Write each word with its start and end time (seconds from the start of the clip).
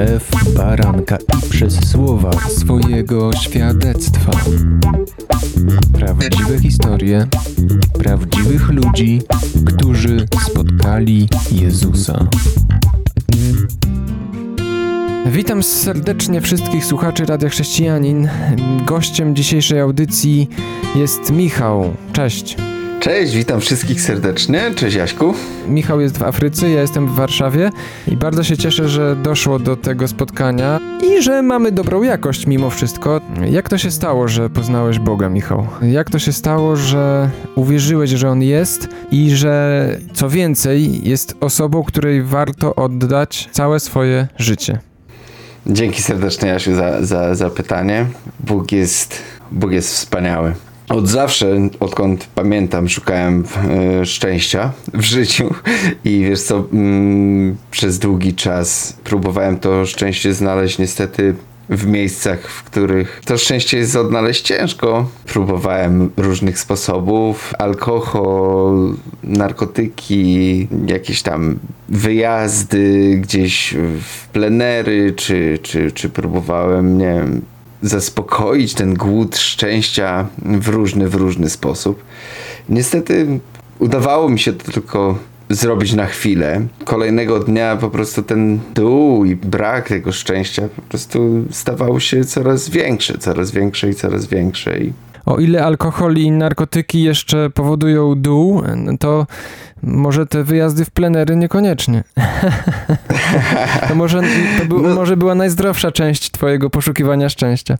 krew 0.00 0.54
baranka 0.54 1.16
i 1.16 1.50
przez 1.50 1.90
słowa 1.90 2.30
swojego 2.32 3.32
świadectwa. 3.32 4.32
Prawdziwe 5.92 6.58
historie 6.60 7.26
prawdziwych 7.98 8.68
ludzi, 8.68 9.22
którzy 9.64 10.26
spotkali 10.50 11.28
Jezusa. 11.52 12.26
Witam 15.26 15.62
serdecznie 15.62 16.40
wszystkich 16.40 16.84
słuchaczy 16.84 17.26
Radia 17.26 17.48
Chrześcijanin. 17.48 18.28
Gościem 18.86 19.36
dzisiejszej 19.36 19.80
audycji 19.80 20.48
jest 20.96 21.30
Michał. 21.30 21.94
Cześć. 22.12 22.56
Cześć, 23.00 23.34
witam 23.34 23.60
wszystkich 23.60 24.00
serdecznie. 24.00 24.74
Cześć 24.76 24.96
Jaśku. 24.96 25.34
Michał 25.68 26.00
jest 26.00 26.18
w 26.18 26.22
Afryce, 26.22 26.70
ja 26.70 26.80
jestem 26.80 27.06
w 27.06 27.14
Warszawie 27.14 27.70
i 28.08 28.16
bardzo 28.16 28.44
się 28.44 28.56
cieszę, 28.56 28.88
że 28.88 29.16
doszło 29.16 29.58
do 29.58 29.76
tego 29.76 30.08
spotkania 30.08 30.80
i 31.04 31.22
że 31.22 31.42
mamy 31.42 31.72
dobrą 31.72 32.02
jakość 32.02 32.46
mimo 32.46 32.70
wszystko. 32.70 33.20
Jak 33.50 33.68
to 33.68 33.78
się 33.78 33.90
stało, 33.90 34.28
że 34.28 34.50
poznałeś 34.50 34.98
Boga, 34.98 35.28
Michał? 35.28 35.66
Jak 35.82 36.10
to 36.10 36.18
się 36.18 36.32
stało, 36.32 36.76
że 36.76 37.30
uwierzyłeś, 37.54 38.10
że 38.10 38.30
On 38.30 38.42
jest 38.42 38.88
i 39.10 39.30
że 39.30 39.98
co 40.12 40.30
więcej, 40.30 41.08
jest 41.08 41.34
osobą, 41.40 41.82
której 41.82 42.22
warto 42.22 42.74
oddać 42.74 43.48
całe 43.52 43.80
swoje 43.80 44.28
życie? 44.36 44.78
Dzięki 45.66 46.02
serdecznie 46.02 46.48
Jasiu 46.48 46.74
za, 46.74 47.02
za, 47.06 47.34
za 47.34 47.50
pytanie. 47.50 48.06
Bóg 48.40 48.72
jest, 48.72 49.22
Bóg 49.50 49.72
jest 49.72 49.94
wspaniały. 49.94 50.54
Od 50.90 51.08
zawsze, 51.08 51.68
odkąd 51.80 52.28
pamiętam, 52.34 52.88
szukałem 52.88 53.44
e, 54.00 54.06
szczęścia 54.06 54.72
w 54.94 55.02
życiu 55.02 55.54
i 56.04 56.24
wiesz 56.28 56.42
co, 56.42 56.64
mm, 56.72 57.56
przez 57.70 57.98
długi 57.98 58.34
czas 58.34 58.96
próbowałem 59.04 59.58
to 59.58 59.86
szczęście 59.86 60.34
znaleźć 60.34 60.78
niestety 60.78 61.34
w 61.68 61.86
miejscach, 61.86 62.40
w 62.48 62.62
których 62.62 63.20
to 63.24 63.38
szczęście 63.38 63.78
jest 63.78 63.96
odnaleźć 63.96 64.42
ciężko. 64.42 65.08
Próbowałem 65.26 66.10
różnych 66.16 66.58
sposobów: 66.58 67.54
alkohol, 67.58 68.94
narkotyki, 69.22 70.68
jakieś 70.86 71.22
tam 71.22 71.58
wyjazdy 71.88 73.16
gdzieś 73.22 73.74
w 74.02 74.28
plenery, 74.28 75.12
czy, 75.16 75.58
czy, 75.62 75.92
czy 75.92 76.08
próbowałem, 76.08 76.98
nie 76.98 77.14
wiem, 77.14 77.42
zaspokoić 77.82 78.74
ten 78.74 78.94
głód 78.94 79.36
szczęścia 79.36 80.26
w 80.38 80.68
różny, 80.68 81.08
w 81.08 81.14
różny 81.14 81.50
sposób. 81.50 82.02
Niestety 82.68 83.40
udawało 83.78 84.28
mi 84.28 84.38
się 84.38 84.52
to 84.52 84.72
tylko 84.72 85.18
zrobić 85.50 85.92
na 85.92 86.06
chwilę. 86.06 86.66
Kolejnego 86.84 87.38
dnia 87.38 87.76
po 87.76 87.90
prostu 87.90 88.22
ten 88.22 88.58
dół 88.74 89.24
i 89.24 89.36
brak 89.36 89.88
tego 89.88 90.12
szczęścia 90.12 90.62
po 90.76 90.82
prostu 90.82 91.44
stawał 91.50 92.00
się 92.00 92.24
coraz 92.24 92.68
większy, 92.68 93.18
coraz 93.18 93.50
większe 93.50 93.90
i 93.90 93.94
coraz 93.94 94.26
większe. 94.26 94.78
I 94.78 94.92
o 95.26 95.38
ile 95.38 95.64
alkohol 95.64 96.16
i 96.16 96.30
narkotyki 96.30 97.02
jeszcze 97.02 97.50
powodują 97.50 98.14
dół, 98.14 98.62
to 99.00 99.26
może 99.82 100.26
te 100.26 100.44
wyjazdy 100.44 100.84
w 100.84 100.90
plenery 100.90 101.36
niekoniecznie. 101.36 102.04
to 103.88 103.94
może, 103.94 104.20
to 104.58 104.64
był, 104.64 104.82
no, 104.82 104.94
może 104.94 105.16
była 105.16 105.34
najzdrowsza 105.34 105.92
część 105.92 106.30
twojego 106.30 106.70
poszukiwania 106.70 107.28
szczęścia. 107.28 107.78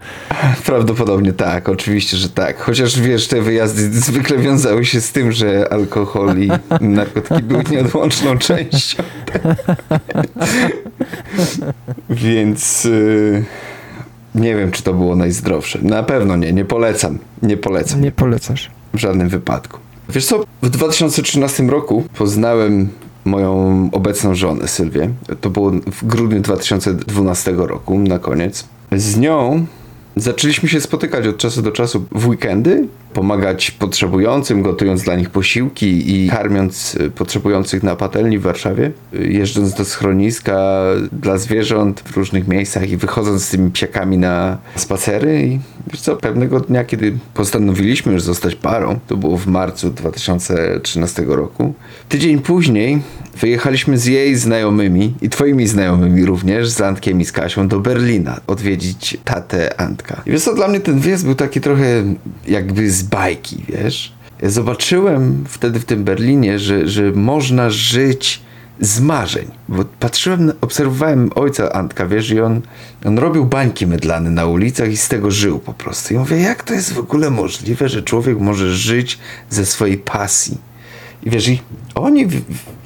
Prawdopodobnie 0.67 1.33
tak, 1.33 1.69
oczywiście, 1.69 2.17
że 2.17 2.29
tak. 2.29 2.61
Chociaż 2.61 3.01
wiesz, 3.01 3.29
te 3.29 3.43
wyjazdy 3.43 4.01
zwykle 4.01 4.39
wiązały 4.39 4.85
się 4.85 5.01
z 5.01 5.13
tym, 5.13 5.33
że 5.33 5.73
alkohol 5.73 6.39
i 6.39 6.51
narkotyki 6.81 7.43
były 7.43 7.65
nieodłączną 7.71 8.39
częścią. 8.39 9.03
Więc... 12.11 12.85
Yy... 12.85 13.45
Nie 14.35 14.57
wiem, 14.57 14.71
czy 14.71 14.83
to 14.83 14.95
było 14.95 15.17
najzdrowsze. 15.17 15.79
Na 15.83 16.03
pewno 16.03 16.37
nie, 16.37 16.53
nie 16.53 16.65
polecam. 16.65 17.19
Nie 17.43 17.57
polecam. 17.57 18.01
Nie 18.01 18.13
polecasz. 18.13 18.71
W 18.95 18.99
żadnym 18.99 19.29
wypadku. 19.29 19.79
Wiesz 20.09 20.27
co, 20.27 20.45
w 20.63 20.71
2013 20.71 21.63
roku 21.63 22.05
poznałem 22.19 22.89
moją 23.25 23.89
obecną 23.93 24.35
żonę, 24.35 24.69
Sylwię. 24.69 25.11
To 25.41 25.51
było 25.51 25.71
w 25.71 26.07
grudniu 26.07 26.41
2012 26.41 27.53
roku, 27.53 27.99
na 27.99 28.19
koniec. 28.19 28.65
Z 28.93 29.19
nią 29.19 29.67
zaczęliśmy 30.17 30.69
się 30.69 30.81
spotykać 30.81 31.27
od 31.27 31.37
czasu 31.37 31.63
do 31.63 31.73
czasu 31.73 32.05
w 32.13 32.29
weekendy 32.29 32.89
pomagać 33.13 33.71
potrzebującym, 33.71 34.63
gotując 34.63 35.03
dla 35.03 35.17
nich 35.17 35.31
posiłki 35.31 36.25
i 36.25 36.29
karmiąc 36.29 36.95
y, 36.95 37.11
potrzebujących 37.11 37.83
na 37.83 37.97
patelni 37.97 38.39
w 38.39 38.43
Warszawie, 38.43 38.93
y, 39.15 39.33
jeżdżąc 39.33 39.75
do 39.75 39.85
schroniska 39.85 40.83
dla 41.13 41.39
zwierząt 41.39 42.01
w 42.01 42.17
różnych 42.17 42.49
miejscach 42.49 42.91
i 42.91 42.97
wychodząc 42.97 43.45
z 43.45 43.51
tymi 43.51 43.71
psiakami 43.71 44.19
na 44.19 44.59
spacery. 44.77 45.59
Wiesz 45.93 46.01
co, 46.01 46.17
pewnego 46.17 46.61
dnia, 46.61 46.85
kiedy 46.85 47.19
postanowiliśmy 47.35 48.13
już 48.13 48.23
zostać 48.23 48.55
parą, 48.55 48.99
to 49.07 49.17
było 49.17 49.37
w 49.37 49.47
marcu 49.47 49.91
2013 49.91 51.25
roku, 51.27 51.75
tydzień 52.09 52.39
później 52.39 53.03
wyjechaliśmy 53.41 53.99
z 53.99 54.07
jej 54.07 54.37
znajomymi 54.37 55.15
i 55.23 55.31
twoimi 55.31 55.67
znajomymi 55.67 56.25
również, 56.25 56.69
z 56.69 56.81
Antkiem 56.81 57.21
i 57.21 57.25
z 57.25 57.33
Kasią 57.33 57.69
do 57.69 57.81
Berlina 57.81 58.41
odwiedzić 58.47 59.19
tatę 59.25 59.81
Antka. 59.81 60.23
I 60.27 60.31
wiesz 60.31 60.43
co, 60.43 60.55
dla 60.55 60.69
mnie 60.69 60.81
ten 60.81 60.99
wyjazd 60.99 61.25
był 61.25 61.35
taki 61.35 61.61
trochę 61.61 62.15
jakby 62.49 62.91
z 62.91 63.03
bajki, 63.03 63.65
wiesz? 63.69 64.13
Zobaczyłem 64.43 65.45
wtedy 65.49 65.81
w 65.81 65.85
tym 65.85 66.05
Berlinie, 66.05 66.59
że, 66.59 66.89
że 66.89 67.13
można 67.13 67.71
żyć 67.71 68.43
z 68.81 69.01
marzeń. 69.01 69.47
Bo 69.69 69.85
patrzyłem, 70.01 70.53
obserwowałem 70.61 71.31
ojca 71.35 71.73
Antka, 71.73 72.07
wiesz, 72.07 72.31
i 72.31 72.41
on, 72.41 72.61
on 73.05 73.19
robił 73.19 73.45
bańki 73.45 73.87
mydlane 73.87 74.31
na 74.31 74.47
ulicach 74.47 74.93
i 74.93 74.97
z 74.97 75.09
tego 75.09 75.31
żył 75.31 75.59
po 75.59 75.73
prostu. 75.73 76.15
I 76.15 76.19
mówię, 76.19 76.37
jak 76.37 76.63
to 76.63 76.75
jest 76.75 76.93
w 76.93 76.99
ogóle 76.99 77.31
możliwe, 77.31 77.89
że 77.89 78.03
człowiek 78.03 78.39
może 78.39 78.75
żyć 78.75 79.19
ze 79.51 79.67
swojej 79.67 79.99
pasji? 79.99 80.59
I 81.23 81.31
wiesz, 81.31 81.49
i 81.49 81.63
oni 81.95 82.27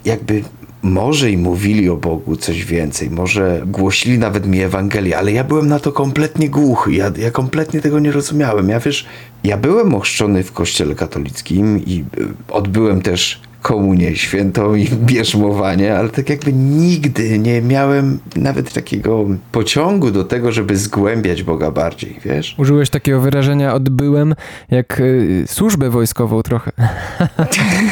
jakby 0.04 0.42
może 0.82 1.30
i 1.30 1.36
mówili 1.36 1.88
o 1.88 1.96
Bogu 1.96 2.36
coś 2.36 2.64
więcej, 2.64 3.10
może 3.10 3.62
głosili 3.66 4.18
nawet 4.18 4.46
mi 4.46 4.60
Ewangelię, 4.60 5.18
ale 5.18 5.32
ja 5.32 5.44
byłem 5.44 5.68
na 5.68 5.78
to 5.78 5.92
kompletnie 5.92 6.50
głuchy, 6.50 6.92
ja, 6.92 7.12
ja 7.18 7.30
kompletnie 7.30 7.80
tego 7.80 7.98
nie 7.98 8.12
rozumiałem. 8.12 8.68
Ja 8.68 8.80
wiesz, 8.80 9.06
ja 9.44 9.56
byłem 9.56 9.94
ochrzczony 9.94 10.42
w 10.42 10.52
kościele 10.52 10.94
katolickim 10.94 11.84
i 11.86 12.00
e, 12.00 12.52
odbyłem 12.52 13.02
też 13.02 13.40
komunię 13.64 14.16
świętą 14.16 14.74
i 14.74 14.88
bierzmowanie, 14.88 15.96
ale 15.96 16.08
tak 16.08 16.30
jakby 16.30 16.52
nigdy 16.52 17.38
nie 17.38 17.62
miałem 17.62 18.18
nawet 18.36 18.72
takiego 18.72 19.26
pociągu 19.52 20.10
do 20.10 20.24
tego, 20.24 20.52
żeby 20.52 20.76
zgłębiać 20.76 21.42
Boga 21.42 21.70
bardziej, 21.70 22.20
wiesz? 22.24 22.54
Użyłeś 22.58 22.90
takiego 22.90 23.20
wyrażenia 23.20 23.74
odbyłem 23.74 24.34
jak 24.70 25.00
y, 25.00 25.44
służbę 25.46 25.90
wojskową 25.90 26.42
trochę. 26.42 26.72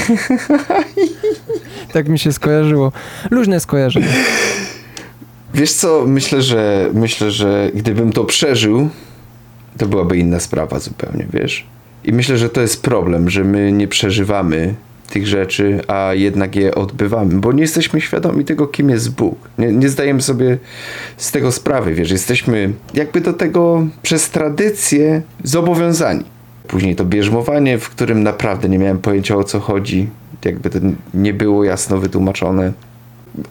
tak 1.95 2.09
mi 2.09 2.19
się 2.19 2.33
skojarzyło. 2.33 2.93
Luźne 3.31 3.61
skojarzenie. 3.61 4.09
Wiesz 5.55 5.73
co, 5.73 6.05
myślę, 6.07 6.43
że 6.43 6.91
myślę, 6.95 7.31
że 7.31 7.71
gdybym 7.75 8.13
to 8.13 8.25
przeżył, 8.25 8.89
to 9.79 9.87
byłaby 9.87 10.19
inna 10.19 10.41
sprawa 10.41 10.79
zupełnie, 10.79 11.27
wiesz? 11.33 11.67
I 12.05 12.13
myślę, 12.13 12.39
że 12.39 12.51
to 12.51 12.61
jest 12.61 12.83
problem, 12.83 13.31
że 13.31 13.45
my 13.45 13.73
nie 13.73 13.89
przeżywamy 13.89 14.75
tych 15.13 15.27
rzeczy, 15.27 15.81
a 15.89 16.15
jednak 16.15 16.57
je 16.57 16.75
odbywamy, 16.75 17.41
bo 17.41 17.53
nie 17.53 17.63
jesteśmy 17.63 18.01
świadomi 18.01 18.45
tego, 18.45 18.67
kim 18.67 18.91
jest 18.91 19.15
Bóg. 19.15 19.49
Nie, 19.59 19.73
nie 19.73 19.89
zdajemy 19.89 20.23
sobie 20.23 20.59
z 21.17 21.31
tego 21.31 21.53
sprawy, 21.53 21.95
wiesz, 21.95 22.11
jesteśmy 22.11 22.73
jakby 22.95 23.21
do 23.21 23.33
tego 23.33 23.87
przez 24.03 24.31
tradycję 24.31 25.23
zobowiązani. 25.45 26.25
Później 26.69 26.97
to 26.97 27.05
bierzmowanie, 27.05 27.79
w 27.79 27.91
którym 27.91 28.23
naprawdę 28.23 28.69
nie 28.69 28.79
miałem 28.79 28.99
pojęcia 28.99 29.37
o 29.37 29.45
co 29.45 29.61
chodzi, 29.61 30.09
jakby 30.45 30.71
to 30.71 30.79
nie 31.15 31.35
było 31.35 31.65
jasno 31.65 31.99
wytłumaczone. 31.99 32.73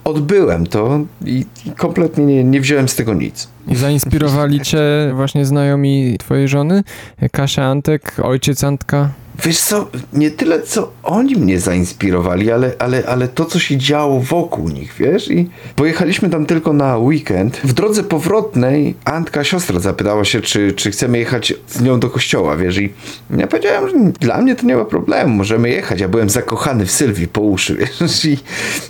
Odbyłem 0.04 0.66
to 0.66 1.00
i, 1.24 1.46
kompletnie 1.76 2.24
nie, 2.26 2.44
nie 2.44 2.60
wziąłem 2.60 2.88
z 2.88 2.96
tego 2.96 3.14
nic. 3.14 3.48
I 3.68 3.76
zainspirowali 3.76 4.60
cię 4.60 4.80
właśnie 5.14 5.46
znajomi 5.46 6.16
twojej 6.18 6.48
żony? 6.48 6.84
Kasia 7.32 7.64
Antek, 7.64 8.16
ojciec 8.22 8.64
Antka? 8.64 9.08
Wiesz 9.44 9.58
co, 9.58 9.88
nie 10.12 10.30
tyle 10.30 10.62
co 10.62 10.92
oni 11.02 11.36
mnie 11.36 11.60
zainspirowali, 11.60 12.50
ale, 12.50 12.72
ale, 12.78 13.02
ale 13.06 13.28
to, 13.28 13.44
co 13.44 13.58
się 13.58 13.76
działo 13.76 14.20
wokół 14.20 14.68
nich, 14.68 14.94
wiesz? 14.98 15.30
I 15.30 15.50
pojechaliśmy 15.76 16.30
tam 16.30 16.46
tylko 16.46 16.72
na 16.72 16.98
weekend. 16.98 17.56
W 17.64 17.72
drodze 17.72 18.02
powrotnej 18.02 18.94
Antka, 19.04 19.44
siostra, 19.44 19.80
zapytała 19.80 20.24
się, 20.24 20.40
czy, 20.40 20.72
czy 20.72 20.90
chcemy 20.90 21.18
jechać 21.18 21.54
z 21.68 21.80
nią 21.80 22.00
do 22.00 22.10
kościoła, 22.10 22.56
wiesz? 22.56 22.78
I 22.78 22.92
ja 23.36 23.46
powiedziałem, 23.46 23.90
że 23.90 24.12
dla 24.20 24.40
mnie 24.40 24.56
to 24.56 24.66
nie 24.66 24.76
ma 24.76 24.84
problemu, 24.84 25.34
możemy 25.34 25.68
jechać. 25.70 26.00
Ja 26.00 26.08
byłem 26.08 26.30
zakochany 26.30 26.86
w 26.86 26.90
Sylwii 26.90 27.28
po 27.28 27.40
uszy, 27.40 27.74
wiesz? 28.00 28.24
I 28.24 28.38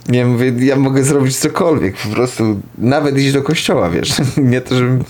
ja 0.09 0.27
mówię, 0.27 0.53
ja 0.59 0.77
mogę 0.77 1.05
zrobić 1.05 1.37
cokolwiek, 1.37 1.97
po 1.97 2.09
prostu 2.09 2.61
nawet 2.79 3.19
iść 3.19 3.33
do 3.33 3.43
kościoła, 3.43 3.91
wiesz? 3.91 4.13
Nie 4.37 4.61
to, 4.61 4.75
żebym... 4.75 5.05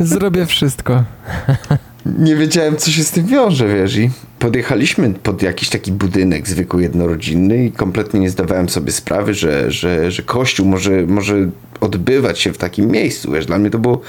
Zrobię 0.00 0.46
wszystko. 0.46 1.04
nie 2.18 2.36
wiedziałem, 2.36 2.76
co 2.76 2.90
się 2.90 3.04
z 3.04 3.10
tym 3.10 3.26
wiąże, 3.26 3.68
wiesz, 3.68 3.96
i 3.96 4.10
podjechaliśmy 4.38 5.14
pod 5.22 5.42
jakiś 5.42 5.68
taki 5.68 5.92
budynek 5.92 6.48
zwykły 6.48 6.82
jednorodzinny 6.82 7.64
i 7.64 7.72
kompletnie 7.72 8.20
nie 8.20 8.30
zdawałem 8.30 8.68
sobie 8.68 8.92
sprawy, 8.92 9.34
że, 9.34 9.70
że, 9.70 10.10
że 10.10 10.22
kościół 10.22 10.66
może, 10.66 11.06
może 11.06 11.48
odbywać 11.80 12.38
się 12.38 12.52
w 12.52 12.58
takim 12.58 12.90
miejscu, 12.90 13.32
wiesz, 13.32 13.46
dla 13.46 13.58
mnie 13.58 13.70
to 13.70 13.78
było 13.78 14.00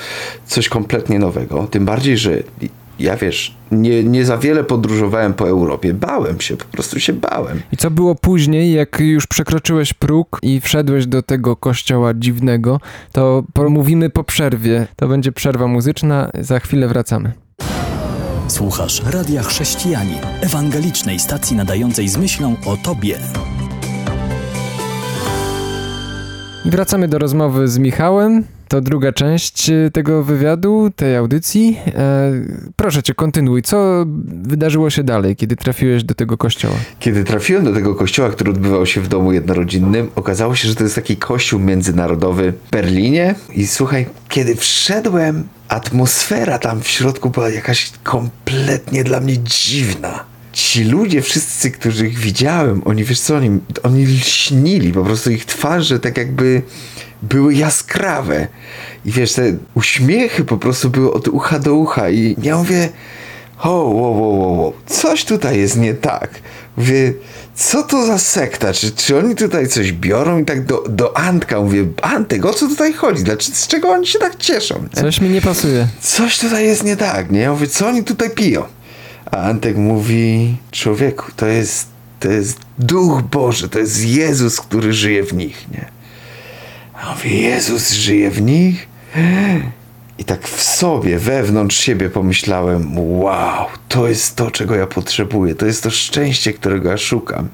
coś 0.46 0.70
kompletnie 0.70 1.20
nowego, 1.20 1.68
tym 1.72 1.86
bardziej, 1.86 2.18
że 2.18 2.44
ja 3.00 3.16
wiesz, 3.16 3.56
nie, 3.72 4.04
nie 4.04 4.26
za 4.26 4.38
wiele 4.38 4.64
podróżowałem 4.64 5.34
po 5.34 5.50
Europie, 5.50 5.94
bałem 5.94 6.42
się, 6.42 6.58
po 6.58 6.66
prostu 6.66 7.00
się 7.00 7.14
bałem. 7.14 7.62
I 7.72 7.78
co 7.78 7.92
było 7.92 8.16
później, 8.16 8.74
jak 8.74 9.00
już 9.00 9.28
przekroczyłeś 9.28 9.94
próg 9.94 10.40
i 10.42 10.62
wszedłeś 10.62 11.08
do 11.08 11.22
tego 11.22 11.56
kościoła 11.56 12.14
dziwnego, 12.14 12.80
to 13.12 13.44
pomówimy 13.54 14.10
po 14.10 14.24
przerwie. 14.24 14.88
To 14.96 15.08
będzie 15.08 15.32
przerwa 15.32 15.68
muzyczna, 15.68 16.30
za 16.40 16.60
chwilę 16.60 16.88
wracamy. 16.88 17.47
Słuchasz 18.58 19.02
Radia 19.06 19.44
Chrześcijani, 19.44 20.16
ewangelicznej 20.42 21.20
stacji 21.20 21.56
nadającej 21.56 22.08
z 22.08 22.18
myślą 22.18 22.56
o 22.66 22.78
Tobie. 22.78 23.20
Wracamy 26.70 27.08
do 27.08 27.20
rozmowy 27.20 27.68
z 27.68 27.78
Michałem. 27.78 28.44
To 28.68 28.82
druga 28.82 29.12
część 29.14 29.70
e, 29.70 29.92
tego 29.94 30.24
wywiadu, 30.24 30.90
tej 30.96 31.16
audycji. 31.16 31.78
E, 31.88 32.32
proszę 32.76 33.04
cię, 33.04 33.14
kontynuuj. 33.14 33.62
Co 33.62 34.06
wydarzyło 34.28 34.90
się 34.90 35.04
dalej, 35.04 35.36
kiedy 35.36 35.56
trafiłeś 35.56 36.04
do 36.04 36.16
tego 36.16 36.38
kościoła? 36.38 36.76
Kiedy 37.00 37.24
trafiłem 37.24 37.64
do 37.64 37.74
tego 37.74 37.96
kościoła, 37.96 38.30
który 38.30 38.52
odbywał 38.52 38.86
się 38.86 39.02
w 39.02 39.08
domu 39.08 39.32
jednorodzinnym, 39.32 40.10
okazało 40.16 40.56
się, 40.56 40.68
że 40.68 40.76
to 40.76 40.84
jest 40.84 40.96
taki 40.96 41.18
kościół 41.18 41.60
międzynarodowy 41.60 42.54
w 42.68 42.72
Berlinie. 42.72 43.36
I 43.54 43.68
słuchaj, 43.68 44.06
kiedy 44.30 44.56
wszedłem, 44.56 45.48
atmosfera 45.70 46.60
tam 46.60 46.82
w 46.82 46.88
środku 46.88 47.30
była 47.30 47.50
jakaś 47.50 47.92
kompletnie 48.04 49.04
dla 49.04 49.20
mnie 49.20 49.38
dziwna 49.38 50.37
ci 50.58 50.84
ludzie 50.84 51.22
wszyscy, 51.22 51.72
których 51.72 52.18
widziałem, 52.18 52.82
oni 52.86 53.04
wiesz 53.04 53.20
co, 53.20 53.36
oni, 53.36 53.60
oni 53.84 54.06
lśnili, 54.06 54.94
po 54.94 55.04
prostu 55.04 55.32
ich 55.32 55.46
twarze 55.46 56.00
tak 56.00 56.18
jakby 56.18 56.62
były 57.22 57.54
jaskrawe. 57.54 58.48
I 59.06 59.12
wiesz, 59.12 59.34
te 59.34 59.58
uśmiechy 59.74 60.44
po 60.46 60.58
prostu 60.58 60.90
były 60.90 61.14
od 61.14 61.28
ucha 61.28 61.60
do 61.60 61.76
ucha. 61.76 62.10
I 62.10 62.36
ja 62.44 62.58
mówię, 62.58 62.90
o, 63.60 63.94
wo, 63.94 64.14
wo, 64.14 64.32
wo, 64.32 64.56
wo. 64.56 64.74
coś 64.86 65.26
tutaj 65.26 65.60
jest 65.60 65.78
nie 65.78 65.94
tak. 65.94 66.30
Mówię, 66.78 67.14
co 67.56 67.84
to 67.84 68.06
za 68.06 68.18
sekta? 68.18 68.74
Czy, 68.74 68.92
czy 68.92 69.18
oni 69.18 69.36
tutaj 69.36 69.68
coś 69.68 69.92
biorą? 69.92 70.40
I 70.40 70.46
tak 70.46 70.66
do, 70.66 70.84
do 70.90 71.18
Antka 71.18 71.62
mówię, 71.62 71.86
Antek, 72.02 72.46
o 72.46 72.54
co 72.54 72.68
tutaj 72.68 72.94
chodzi? 72.94 73.24
Dlaczego, 73.24 73.58
z 73.58 73.68
czego 73.68 73.90
oni 73.90 74.08
się 74.08 74.20
tak 74.20 74.36
cieszą? 74.36 74.76
Nie? 74.96 75.02
Coś 75.02 75.22
mi 75.22 75.30
nie 75.30 75.42
pasuje. 75.42 75.88
Coś 76.02 76.40
tutaj 76.40 76.66
jest 76.66 76.84
nie 76.84 76.98
tak, 76.98 77.32
nie? 77.32 77.40
Ja 77.40 77.52
mówię, 77.52 77.68
co 77.68 77.88
oni 77.88 78.04
tutaj 78.04 78.30
piją? 78.30 78.77
A 79.32 79.38
Antek 79.38 79.78
mówi, 79.78 80.58
człowieku, 80.72 81.26
to 81.36 81.48
jest, 81.48 81.88
to 82.20 82.32
jest 82.32 82.60
Duch 82.80 83.22
Boży, 83.22 83.70
to 83.70 83.80
jest 83.80 84.06
Jezus, 84.06 84.62
który 84.62 84.94
żyje 84.94 85.24
w 85.24 85.34
nich, 85.34 85.66
nie? 85.72 85.86
A 86.94 87.14
mówię, 87.14 87.42
Jezus 87.42 87.92
żyje 87.92 88.32
w 88.32 88.42
nich? 88.42 88.88
I 90.20 90.26
tak 90.26 90.48
w 90.48 90.64
sobie, 90.64 91.20
wewnątrz 91.20 91.78
siebie 91.78 92.10
pomyślałem, 92.10 92.98
wow, 92.98 93.66
to 93.88 94.08
jest 94.08 94.36
to, 94.36 94.52
czego 94.52 94.76
ja 94.76 94.88
potrzebuję, 94.88 95.56
to 95.56 95.66
jest 95.66 95.84
to 95.84 95.92
szczęście, 95.92 96.54
którego 96.54 96.90
ja 96.90 96.98
szukam. 96.98 97.48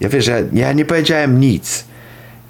Ja 0.00 0.08
wiesz, 0.08 0.26
ja, 0.26 0.36
ja 0.52 0.72
nie 0.72 0.84
powiedziałem 0.84 1.40
nic. 1.40 1.84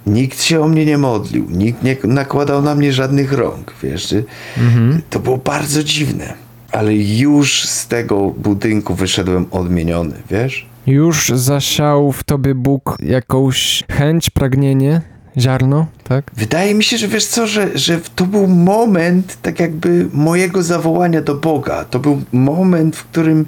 Nikt 0.05 0.41
się 0.43 0.61
o 0.61 0.67
mnie 0.67 0.85
nie 0.85 0.97
modlił, 0.97 1.47
nikt 1.49 1.83
nie 1.83 1.97
nakładał 2.03 2.61
na 2.61 2.75
mnie 2.75 2.93
żadnych 2.93 3.33
rąk, 3.33 3.73
wiesz. 3.83 4.15
Mhm. 4.57 5.01
To 5.09 5.19
było 5.19 5.37
bardzo 5.37 5.83
dziwne. 5.83 6.46
Ale 6.71 6.95
już 6.95 7.63
z 7.63 7.87
tego 7.87 8.29
budynku 8.29 8.95
wyszedłem 8.95 9.45
odmieniony, 9.51 10.15
wiesz? 10.31 10.65
Już 10.87 11.29
zasiał 11.29 12.11
w 12.11 12.23
tobie 12.23 12.55
Bóg 12.55 12.97
jakąś 12.99 13.83
chęć, 13.91 14.29
pragnienie? 14.29 15.01
ziarno, 15.39 15.85
tak? 16.03 16.31
Wydaje 16.35 16.75
mi 16.75 16.83
się, 16.83 16.97
że 16.97 17.07
wiesz 17.07 17.25
co, 17.25 17.47
że, 17.47 17.77
że 17.77 17.99
to 18.15 18.25
był 18.25 18.47
moment 18.47 19.37
tak 19.41 19.59
jakby 19.59 20.07
mojego 20.13 20.63
zawołania 20.63 21.21
do 21.21 21.35
Boga. 21.35 21.85
To 21.85 21.99
był 21.99 22.21
moment, 22.31 22.95
w 22.95 23.03
którym 23.03 23.45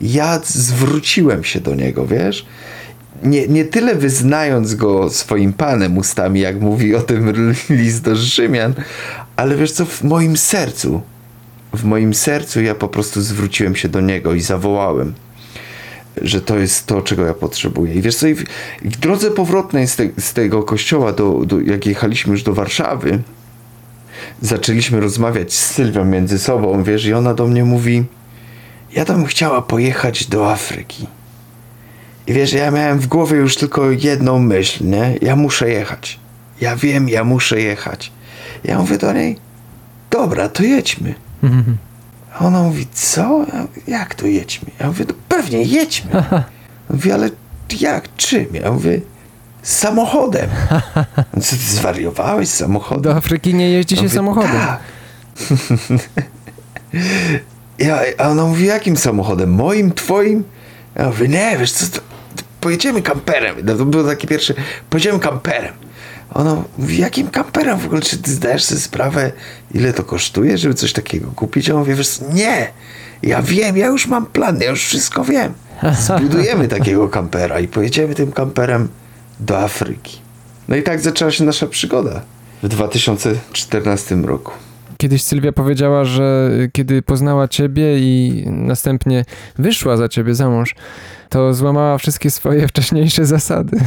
ja 0.00 0.40
zwróciłem 0.44 1.44
się 1.44 1.60
do 1.60 1.74
Niego, 1.74 2.06
wiesz? 2.06 2.46
Nie, 3.22 3.48
nie 3.48 3.64
tyle 3.64 3.94
wyznając 3.94 4.74
Go 4.74 5.10
swoim 5.10 5.52
Panem 5.52 5.98
ustami, 5.98 6.40
jak 6.40 6.60
mówi 6.60 6.94
o 6.94 7.00
tym 7.00 7.32
list 7.70 8.02
do 8.02 8.16
Rzymian, 8.16 8.74
ale 9.36 9.56
wiesz 9.56 9.72
co, 9.72 9.84
w 9.84 10.04
moim 10.04 10.36
sercu, 10.36 11.00
w 11.78 11.84
moim 11.84 12.14
sercu 12.14 12.62
ja 12.62 12.74
po 12.74 12.88
prostu 12.88 13.20
zwróciłem 13.20 13.76
się 13.76 13.88
do 13.88 14.00
Niego 14.00 14.34
i 14.34 14.40
zawołałem 14.40 15.14
że 16.22 16.40
to 16.40 16.58
jest 16.58 16.86
to, 16.86 17.02
czego 17.02 17.26
ja 17.26 17.34
potrzebuję. 17.34 17.94
I 17.94 18.02
wiesz 18.02 18.16
co, 18.16 18.26
w, 18.26 18.44
w 18.82 18.96
drodze 18.96 19.30
powrotnej 19.30 19.88
z, 19.88 19.96
te, 19.96 20.08
z 20.18 20.32
tego 20.32 20.62
kościoła, 20.62 21.12
do, 21.12 21.44
do, 21.46 21.60
jak 21.60 21.86
jechaliśmy 21.86 22.32
już 22.32 22.42
do 22.42 22.54
Warszawy, 22.54 23.22
zaczęliśmy 24.42 25.00
rozmawiać 25.00 25.52
z 25.52 25.66
Sylwią 25.66 26.04
między 26.04 26.38
sobą, 26.38 26.82
wiesz, 26.82 27.04
i 27.06 27.14
ona 27.14 27.34
do 27.34 27.46
mnie 27.46 27.64
mówi, 27.64 28.04
ja 28.92 29.04
tam 29.04 29.26
chciała 29.26 29.62
pojechać 29.62 30.26
do 30.26 30.52
Afryki. 30.52 31.06
I 32.26 32.32
wiesz, 32.32 32.52
ja 32.52 32.70
miałem 32.70 32.98
w 32.98 33.06
głowie 33.06 33.36
już 33.36 33.56
tylko 33.56 33.90
jedną 33.90 34.38
myśl, 34.38 34.84
nie? 34.84 35.18
Ja 35.22 35.36
muszę 35.36 35.70
jechać. 35.70 36.18
Ja 36.60 36.76
wiem, 36.76 37.08
ja 37.08 37.24
muszę 37.24 37.60
jechać. 37.60 38.12
Ja 38.64 38.78
mówię 38.78 38.98
do 38.98 39.12
niej, 39.12 39.36
dobra, 40.10 40.48
to 40.48 40.62
jedźmy. 40.62 41.14
A 42.34 42.44
ona 42.44 42.62
mówi, 42.62 42.86
co? 42.92 43.46
Jak 43.86 44.14
to 44.14 44.26
jedźmy? 44.26 44.70
Ja 44.80 44.86
mówię, 44.86 45.04
no 45.08 45.14
pewnie 45.28 45.62
jedźmy. 45.62 46.10
Mówi, 46.90 47.12
ale 47.12 47.30
jak? 47.80 48.16
Czym? 48.16 48.46
Ja 48.52 48.72
mówię, 48.72 49.00
samochodem. 49.62 50.50
Co 51.42 51.50
ty 51.50 51.62
zwariowałeś 51.62 52.48
samochodem? 52.48 53.02
Do 53.02 53.16
Afryki 53.16 53.54
nie 53.54 53.70
jeździ 53.70 53.96
się 53.96 54.02
ja 54.02 54.08
mówię, 54.08 54.14
samochodem. 54.16 54.50
Tak. 54.50 54.80
ja, 57.78 58.00
a 58.18 58.28
ona 58.28 58.44
mówi, 58.44 58.66
jakim 58.66 58.96
samochodem? 58.96 59.50
Moim, 59.50 59.92
twoim? 59.92 60.44
Ja 60.96 61.06
mówię, 61.06 61.28
nie, 61.28 61.56
wiesz 61.58 61.72
co, 61.72 61.86
to, 61.86 62.00
pojedziemy 62.60 63.02
kamperem. 63.02 63.66
To 63.66 63.84
było 63.84 64.04
takie 64.04 64.28
pierwsze, 64.28 64.54
pojedziemy 64.90 65.18
kamperem. 65.18 65.74
Ona 66.34 66.62
mówi, 66.78 66.98
jakim 66.98 67.28
kamperem 67.28 67.78
w 67.78 67.86
ogóle, 67.86 68.00
czy 68.00 68.18
ty 68.18 68.30
zdajesz 68.30 68.64
sobie 68.64 68.80
sprawę, 68.80 69.32
ile 69.74 69.92
to 69.92 70.04
kosztuje, 70.04 70.58
żeby 70.58 70.74
coś 70.74 70.92
takiego 70.92 71.30
kupić? 71.36 71.70
A 71.70 71.74
on 71.74 71.78
mówi, 71.78 71.94
wiesz, 71.94 72.20
nie, 72.32 72.72
ja 73.22 73.42
wiem, 73.42 73.76
ja 73.76 73.86
już 73.86 74.06
mam 74.06 74.26
plan, 74.26 74.60
ja 74.60 74.70
już 74.70 74.84
wszystko 74.84 75.24
wiem. 75.24 75.52
Zbudujemy 76.00 76.68
takiego 76.78 77.08
kampera 77.08 77.60
i 77.60 77.68
pojedziemy 77.68 78.14
tym 78.14 78.32
kamperem 78.32 78.88
do 79.40 79.58
Afryki. 79.58 80.20
No 80.68 80.76
i 80.76 80.82
tak 80.82 81.00
zaczęła 81.00 81.30
się 81.30 81.44
nasza 81.44 81.66
przygoda 81.66 82.22
w 82.62 82.68
2014 82.68 84.14
roku. 84.14 84.52
Kiedyś 85.00 85.22
Sylwia 85.22 85.52
powiedziała, 85.52 86.04
że 86.04 86.50
kiedy 86.72 87.02
poznała 87.02 87.48
ciebie 87.48 87.98
i 87.98 88.44
następnie 88.46 89.24
wyszła 89.58 89.96
za 89.96 90.08
ciebie 90.08 90.34
za 90.34 90.50
mąż, 90.50 90.74
to 91.28 91.54
złamała 91.54 91.98
wszystkie 91.98 92.30
swoje 92.30 92.66
wcześniejsze 92.68 93.26
zasady. 93.26 93.78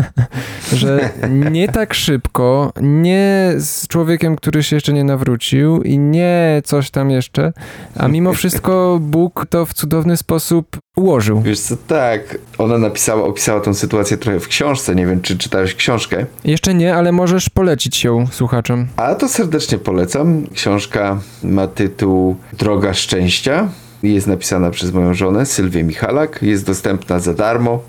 że 0.72 1.10
nie 1.50 1.68
tak 1.68 1.94
szybko, 1.94 2.72
nie 2.80 3.52
z 3.56 3.88
człowiekiem, 3.88 4.36
który 4.36 4.62
się 4.62 4.76
jeszcze 4.76 4.92
nie 4.92 5.04
nawrócił 5.04 5.82
i 5.82 5.98
nie 5.98 6.62
coś 6.64 6.90
tam 6.90 7.10
jeszcze, 7.10 7.52
a 7.96 8.08
mimo 8.08 8.32
wszystko 8.32 8.98
Bóg 9.00 9.46
to 9.50 9.66
w 9.66 9.74
cudowny 9.74 10.16
sposób 10.16 10.81
ułożył. 10.96 11.40
Wiesz 11.40 11.60
co, 11.60 11.76
tak, 11.76 12.38
ona 12.58 12.78
napisała, 12.78 13.24
opisała 13.24 13.60
tą 13.60 13.74
sytuację 13.74 14.16
trochę 14.16 14.40
w 14.40 14.48
książce, 14.48 14.94
nie 14.94 15.06
wiem, 15.06 15.20
czy 15.20 15.38
czytałeś 15.38 15.74
książkę? 15.74 16.26
Jeszcze 16.44 16.74
nie, 16.74 16.94
ale 16.94 17.12
możesz 17.12 17.50
polecić 17.50 18.04
ją 18.04 18.26
słuchaczom. 18.26 18.86
A 18.96 19.14
to 19.14 19.28
serdecznie 19.28 19.78
polecam. 19.78 20.46
Książka 20.54 21.20
ma 21.42 21.66
tytuł 21.66 22.36
Droga 22.52 22.94
Szczęścia 22.94 23.68
jest 24.02 24.26
napisana 24.26 24.70
przez 24.70 24.92
moją 24.92 25.14
żonę 25.14 25.46
Sylwię 25.46 25.84
Michalak. 25.84 26.38
Jest 26.42 26.66
dostępna 26.66 27.18
za 27.18 27.34
darmo. 27.34 27.82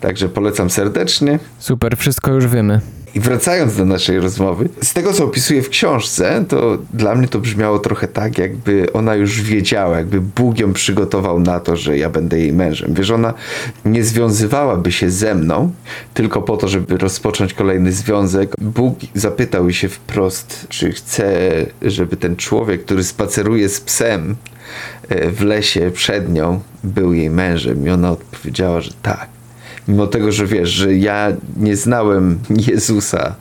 Także 0.01 0.29
polecam 0.29 0.71
serdecznie. 0.71 1.39
Super, 1.59 1.97
wszystko 1.97 2.33
już 2.33 2.47
wiemy. 2.47 2.81
I 3.15 3.21
wracając 3.21 3.77
do 3.77 3.85
naszej 3.85 4.21
rozmowy, 4.21 4.69
z 4.83 4.93
tego 4.93 5.13
co 5.13 5.25
opisuję 5.25 5.63
w 5.63 5.69
książce, 5.69 6.45
to 6.49 6.79
dla 6.95 7.15
mnie 7.15 7.29
to 7.29 7.39
brzmiało 7.39 7.79
trochę 7.79 8.09
tak, 8.09 8.39
jakby 8.39 8.93
ona 8.93 9.15
już 9.15 9.43
wiedziała, 9.43 9.97
jakby 9.99 10.21
Bóg 10.21 10.59
ją 10.59 10.73
przygotował 10.73 11.41
na 11.41 11.61
to, 11.61 11.77
że 11.77 11.99
ja 11.99 12.11
będę 12.11 12.39
jej 12.39 12.53
mężem. 12.53 12.95
Wiesz, 12.95 13.11
ona 13.11 13.35
nie 13.85 14.05
związywałaby 14.05 14.93
się 14.93 15.11
ze 15.11 15.35
mną 15.35 15.73
tylko 16.15 16.43
po 16.43 16.57
to, 16.57 16.69
żeby 16.69 16.99
rozpocząć 16.99 17.55
kolejny 17.55 17.93
związek. 17.93 18.55
Bóg 18.61 18.99
zapytał 19.15 19.71
się 19.71 19.89
wprost, 19.89 20.67
czy 20.69 20.93
chce, 20.93 21.51
żeby 21.83 22.17
ten 22.17 22.37
człowiek, 22.37 22.85
który 22.85 23.05
spaceruje 23.05 23.69
z 23.69 23.81
psem 23.81 24.37
e, 25.09 25.31
w 25.31 25.43
lesie 25.43 25.91
przed 25.95 26.33
nią, 26.33 26.61
był 26.85 27.13
jej 27.13 27.31
mężem. 27.31 27.87
I 27.87 27.91
ona 27.91 28.11
odpowiedziała, 28.11 28.81
że 28.81 28.91
tak 29.03 29.40
mimo 29.91 30.07
tego, 30.07 30.33
że 30.33 30.47
wiesz, 30.47 30.69
że 30.71 30.95
ja 30.95 31.33
nie 31.57 31.77
znałem 31.77 32.39
Jezusa 32.51 33.35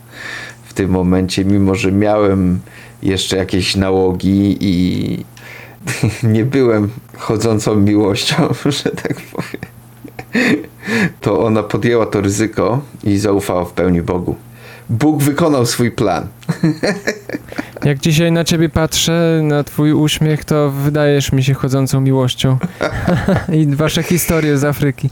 w 0.64 0.74
tym 0.74 0.90
momencie, 0.90 1.46
mimo 1.46 1.76
że 1.76 1.92
miałem 1.92 2.60
jeszcze 3.04 3.38
jakieś 3.38 3.76
nałogi 3.76 4.58
i 4.62 5.26
nie 6.34 6.46
byłem 6.46 6.90
chodzącą 7.18 7.76
miłością, 7.76 8.36
że 8.84 8.90
tak 8.90 9.16
powiem, 9.22 9.62
to 11.22 11.46
ona 11.46 11.64
podjęła 11.64 12.06
to 12.06 12.22
ryzyko 12.22 12.82
i 13.04 13.18
zaufała 13.18 13.66
w 13.66 13.72
pełni 13.72 14.02
Bogu. 14.02 14.36
Bóg 14.90 15.24
wykonał 15.24 15.66
swój 15.66 15.92
plan. 15.92 16.28
Jak 17.86 18.00
dzisiaj 18.00 18.32
na 18.32 18.44
ciebie 18.44 18.70
patrzę, 18.70 19.42
na 19.44 19.64
twój 19.64 19.94
uśmiech, 19.94 20.46
to 20.46 20.72
wydajesz 20.72 21.32
mi 21.32 21.44
się 21.44 21.54
chodzącą 21.54 22.02
miłością. 22.02 22.58
I 23.60 23.68
wasze 23.68 24.04
historie 24.04 24.58
z 24.58 24.64
Afryki. 24.64 25.10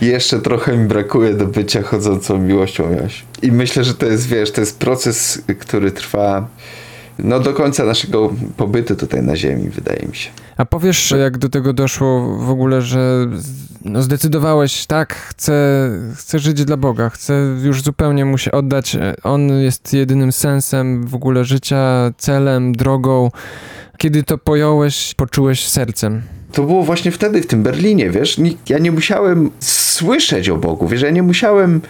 Jeszcze 0.00 0.38
trochę 0.38 0.76
mi 0.76 0.88
brakuje 0.88 1.34
do 1.34 1.46
bycia 1.46 1.82
chodzącą 1.82 2.38
miłością, 2.38 2.92
Jaś. 2.92 3.24
I 3.42 3.52
myślę, 3.52 3.84
że 3.84 3.94
to 3.94 4.06
jest, 4.06 4.28
wiesz, 4.28 4.52
to 4.52 4.60
jest 4.60 4.78
proces, 4.78 5.42
który 5.58 5.90
trwa 5.90 6.48
no 7.18 7.40
do 7.40 7.52
końca 7.52 7.84
naszego 7.84 8.32
pobytu 8.56 8.96
tutaj 8.96 9.22
na 9.22 9.36
ziemi, 9.36 9.68
wydaje 9.68 10.06
mi 10.08 10.16
się. 10.16 10.30
A 10.56 10.64
powiesz, 10.64 11.14
jak 11.20 11.38
do 11.38 11.48
tego 11.48 11.72
doszło 11.72 12.36
w 12.38 12.50
ogóle, 12.50 12.82
że 12.82 13.26
no 13.84 14.02
zdecydowałeś, 14.02 14.86
tak, 14.86 15.14
chcę, 15.14 15.88
chcę 16.16 16.38
żyć 16.38 16.64
dla 16.64 16.76
Boga, 16.76 17.10
chcę 17.10 17.34
już 17.62 17.82
zupełnie 17.82 18.24
mu 18.24 18.38
się 18.38 18.52
oddać. 18.52 18.96
On 19.22 19.48
jest 19.48 19.92
jedynym 19.92 20.32
sensem 20.32 21.06
w 21.06 21.14
ogóle 21.14 21.44
życia, 21.44 22.12
celem, 22.18 22.72
drogą. 22.72 23.30
Kiedy 23.98 24.22
to 24.22 24.38
pojąłeś, 24.38 25.14
poczułeś 25.14 25.68
sercem? 25.68 26.22
To 26.52 26.62
było 26.62 26.82
właśnie 26.82 27.10
wtedy 27.10 27.42
w 27.42 27.46
tym 27.46 27.62
Berlinie, 27.62 28.10
wiesz? 28.10 28.36
Ja 28.68 28.78
nie 28.78 28.92
musiałem 28.92 29.50
słyszeć 29.60 30.48
o 30.48 30.56
Bogu, 30.56 30.88
wiesz? 30.88 31.02
Ja 31.02 31.10
nie 31.10 31.22
musiałem. 31.22 31.80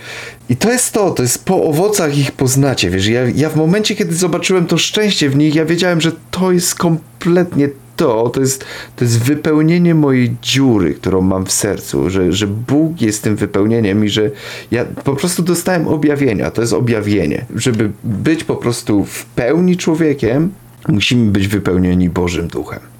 I 0.48 0.56
to 0.56 0.70
jest 0.70 0.92
to, 0.92 1.10
to 1.10 1.22
jest 1.22 1.44
po 1.44 1.64
owocach 1.64 2.18
ich 2.18 2.32
poznacie, 2.32 2.90
wiesz? 2.90 3.06
Ja, 3.06 3.20
ja 3.34 3.50
w 3.50 3.56
momencie, 3.56 3.94
kiedy 3.94 4.14
zobaczyłem 4.14 4.66
to 4.66 4.78
szczęście 4.78 5.30
w 5.30 5.36
nich, 5.36 5.54
ja 5.54 5.64
wiedziałem, 5.64 6.00
że 6.00 6.12
to 6.30 6.52
jest 6.52 6.74
kompletnie 6.74 7.68
to, 7.96 8.30
to 8.30 8.40
jest, 8.40 8.64
to 8.96 9.04
jest 9.04 9.22
wypełnienie 9.22 9.94
mojej 9.94 10.36
dziury, 10.42 10.94
którą 10.94 11.20
mam 11.20 11.46
w 11.46 11.52
sercu, 11.52 12.10
że, 12.10 12.32
że 12.32 12.46
Bóg 12.46 13.00
jest 13.00 13.22
tym 13.22 13.36
wypełnieniem 13.36 14.04
i 14.04 14.08
że 14.08 14.30
ja 14.70 14.84
po 14.84 15.16
prostu 15.16 15.42
dostałem 15.42 15.88
objawienia. 15.88 16.50
To 16.50 16.60
jest 16.60 16.72
objawienie. 16.72 17.44
Żeby 17.56 17.90
być 18.04 18.44
po 18.44 18.56
prostu 18.56 19.04
w 19.04 19.24
pełni 19.24 19.76
człowiekiem, 19.76 20.52
musimy 20.88 21.30
być 21.30 21.48
wypełnieni 21.48 22.10
Bożym 22.10 22.48
Duchem. 22.48 22.91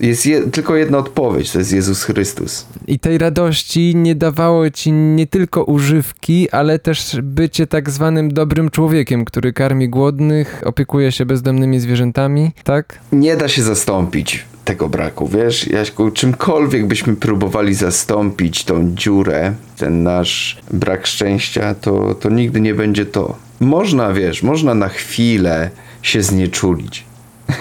Jest 0.00 0.26
je, 0.26 0.42
tylko 0.42 0.76
jedna 0.76 0.98
odpowiedź, 0.98 1.52
to 1.52 1.58
jest 1.58 1.72
Jezus 1.72 2.02
Chrystus. 2.04 2.66
I 2.86 2.98
tej 2.98 3.18
radości 3.18 3.96
nie 3.96 4.14
dawało 4.14 4.70
ci 4.70 4.92
nie 4.92 5.26
tylko 5.26 5.64
używki, 5.64 6.50
ale 6.50 6.78
też 6.78 7.16
bycie 7.22 7.66
tak 7.66 7.90
zwanym 7.90 8.32
dobrym 8.32 8.70
człowiekiem, 8.70 9.24
który 9.24 9.52
karmi 9.52 9.88
głodnych, 9.88 10.62
opiekuje 10.64 11.12
się 11.12 11.26
bezdomnymi 11.26 11.80
zwierzętami, 11.80 12.50
tak? 12.64 12.98
Nie 13.12 13.36
da 13.36 13.48
się 13.48 13.62
zastąpić 13.62 14.44
tego 14.64 14.88
braku, 14.88 15.28
wiesz, 15.28 15.66
Jaśku, 15.66 16.10
czymkolwiek 16.10 16.86
byśmy 16.86 17.16
próbowali 17.16 17.74
zastąpić 17.74 18.64
tą 18.64 18.94
dziurę, 18.94 19.52
ten 19.76 20.02
nasz 20.02 20.58
brak 20.70 21.06
szczęścia, 21.06 21.74
to, 21.74 22.14
to 22.14 22.30
nigdy 22.30 22.60
nie 22.60 22.74
będzie 22.74 23.06
to. 23.06 23.36
Można, 23.60 24.12
wiesz, 24.12 24.42
można 24.42 24.74
na 24.74 24.88
chwilę 24.88 25.70
się 26.02 26.22
znieczulić, 26.22 27.04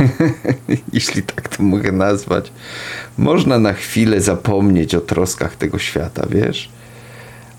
jeśli 0.94 1.24
tak 1.24 1.50
to 1.50 1.64
mogę 1.64 1.92
nazwać, 1.92 2.52
można 3.18 3.60
na 3.60 3.74
chwilę 3.74 4.22
zapomnieć 4.22 4.96
o 4.96 5.02
troskach 5.02 5.56
tego 5.56 5.80
świata, 5.80 6.28
wiesz? 6.30 6.70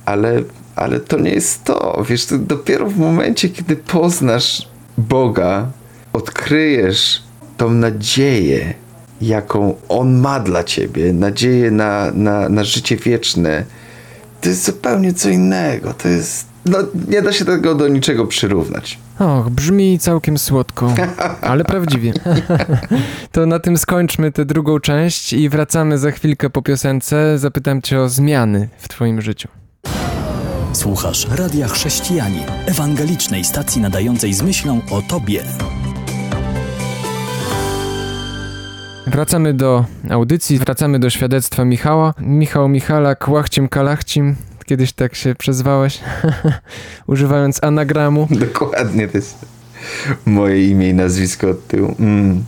Ale, 0.04 0.42
ale 0.76 1.00
to 1.00 1.18
nie 1.18 1.30
jest 1.30 1.64
to. 1.64 2.04
Wiesz, 2.08 2.26
to 2.26 2.38
dopiero 2.38 2.86
w 2.86 2.96
momencie, 2.96 3.48
kiedy 3.48 3.76
poznasz 3.76 4.68
Boga, 4.98 5.70
odkryjesz 6.12 7.22
tą 7.56 7.70
nadzieję, 7.70 8.74
jaką 9.20 9.74
On 9.88 10.18
ma 10.18 10.40
dla 10.40 10.64
ciebie, 10.64 11.12
nadzieję 11.12 11.70
na, 11.70 12.10
na, 12.14 12.48
na 12.48 12.64
życie 12.64 12.96
wieczne. 12.96 13.64
To 14.40 14.48
jest 14.48 14.64
zupełnie 14.64 15.12
co 15.12 15.28
innego. 15.28 15.92
To 15.94 16.08
jest. 16.08 16.47
No, 16.66 16.78
nie 17.08 17.22
da 17.22 17.32
się 17.32 17.44
tego 17.44 17.74
do 17.74 17.88
niczego 17.88 18.26
przyrównać. 18.26 18.98
Och, 19.18 19.50
brzmi 19.50 19.98
całkiem 19.98 20.38
słodko, 20.38 20.94
ale 21.40 21.64
prawdziwie. 21.64 22.12
to 23.32 23.46
na 23.46 23.58
tym 23.58 23.78
skończmy 23.78 24.32
tę 24.32 24.44
drugą 24.44 24.80
część 24.80 25.32
i 25.32 25.48
wracamy 25.48 25.98
za 25.98 26.10
chwilkę 26.10 26.50
po 26.50 26.62
piosence. 26.62 27.38
Zapytam 27.38 27.82
cię 27.82 28.00
o 28.00 28.08
zmiany 28.08 28.68
w 28.78 28.88
twoim 28.88 29.20
życiu. 29.20 29.48
Słuchasz 30.72 31.26
Radia 31.30 31.68
Chrześcijani, 31.68 32.40
ewangelicznej 32.66 33.44
stacji 33.44 33.82
nadającej 33.82 34.34
z 34.34 34.42
myślą 34.42 34.80
o 34.90 35.02
Tobie. 35.02 35.42
Wracamy 39.06 39.54
do 39.54 39.84
audycji, 40.10 40.58
wracamy 40.58 40.98
do 40.98 41.10
świadectwa 41.10 41.64
Michała. 41.64 42.14
Michał 42.20 42.68
Michalak, 42.68 43.28
Łachcim 43.28 43.68
Kalachcim, 43.68 44.36
Kiedyś 44.68 44.92
tak 44.92 45.14
się 45.14 45.34
przezwałeś, 45.34 46.00
używając 47.06 47.64
anagramu. 47.64 48.28
Dokładnie, 48.30 49.08
to 49.08 49.18
jest 49.18 49.38
moje 50.26 50.68
imię 50.68 50.88
i 50.88 50.94
nazwisko 50.94 51.50
od 51.50 51.66
tyłu. 51.66 51.94
Mm. 52.00 52.44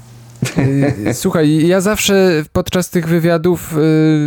Y, 0.58 1.14
słuchaj, 1.14 1.66
ja 1.66 1.80
zawsze 1.80 2.44
podczas 2.52 2.90
tych 2.90 3.08
wywiadów 3.08 3.76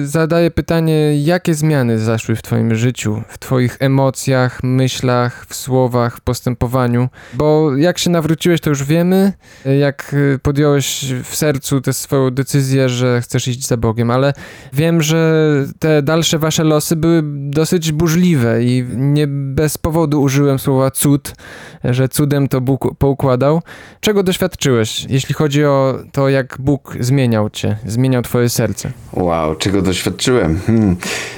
y, 0.04 0.08
zadaję 0.08 0.52
pytanie, 0.52 1.18
jakie 1.24 1.54
zmiany 1.54 2.00
zaszły 2.00 2.36
w 2.36 2.42
Twoim 2.42 2.76
życiu, 2.76 3.22
w 3.28 3.38
Twoich 3.38 3.78
emocjach, 3.80 4.64
myślach, 4.64 5.46
w 5.50 5.56
słowach, 5.56 6.18
w 6.18 6.22
postępowaniu. 6.22 7.10
Bo 7.34 7.78
jak 7.78 7.98
się 7.98 8.10
nawróciłeś, 8.10 8.62
to 8.62 8.70
już 8.70 8.84
wiemy, 8.84 9.34
jak 9.80 10.14
y, 10.14 10.40
podjąłeś 10.42 11.14
w 11.24 11.36
sercu 11.36 11.82
tę 11.82 11.94
swoją 11.94 12.32
decyzję, 12.32 12.90
że 12.90 13.22
chcesz 13.22 13.48
iść 13.48 13.68
za 13.68 13.78
Bogiem, 13.78 14.12
ale 14.12 14.34
wiem, 14.74 15.02
że 15.02 15.44
te 15.80 16.02
dalsze 16.02 16.40
Wasze 16.40 16.64
losy 16.64 16.96
były 16.96 17.22
dosyć 17.50 17.92
burzliwe 17.92 18.64
i 18.64 18.86
nie 18.96 19.28
bez 19.28 19.78
powodu 19.78 20.22
użyłem 20.22 20.60
słowa 20.60 20.92
cud, 20.92 21.34
że 21.84 22.10
cudem 22.10 22.48
to 22.48 22.62
Bóg 22.62 22.96
poukładał. 22.98 23.62
Czego 24.00 24.24
doświadczyłeś, 24.24 25.06
jeśli 25.10 25.36
chodzi 25.36 25.66
o 25.66 26.00
to, 26.14 26.30
jak 26.30 26.58
Bóg 26.60 26.98
zmieniał 27.00 27.50
cię, 27.50 27.78
zmieniał 27.86 28.22
twoje 28.22 28.50
serce. 28.50 28.92
Wow, 29.14 29.56
czego 29.56 29.82
doświadczyłem? 29.82 30.60
Hmm. 30.68 30.96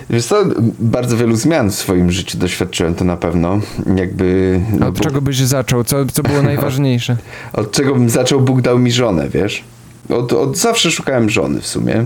Wiesz 0.09 0.25
co, 0.25 0.43
bardzo 0.79 1.17
wielu 1.17 1.35
zmian 1.35 1.71
w 1.71 1.75
swoim 1.75 2.11
życiu 2.11 2.37
doświadczyłem, 2.37 2.95
to 2.95 3.05
na 3.05 3.17
pewno. 3.17 3.59
Jakby... 3.95 4.59
No, 4.79 4.87
Od 4.87 4.95
Bóg... 4.95 5.03
czego 5.03 5.21
byś 5.21 5.37
zaczął? 5.37 5.83
Co, 5.83 6.05
co 6.05 6.23
było 6.23 6.41
najważniejsze? 6.51 7.17
Od 7.53 7.71
czego 7.71 7.95
bym 7.95 8.09
zaczął? 8.09 8.41
Bóg 8.41 8.61
dał 8.61 8.79
mi 8.79 8.91
żonę, 8.91 9.29
wiesz? 9.29 9.63
Od, 10.09 10.33
od 10.33 10.57
zawsze 10.57 10.91
szukałem 10.91 11.29
żony 11.29 11.61
w 11.61 11.67
sumie. 11.67 12.05